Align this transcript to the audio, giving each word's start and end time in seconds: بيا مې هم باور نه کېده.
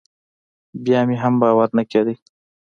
بيا 0.83 0.99
مې 1.07 1.15
هم 1.23 1.33
باور 1.41 1.69
نه 1.77 1.83
کېده. 1.91 2.13